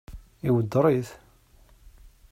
[0.47, 1.09] Iweddeṛ-it?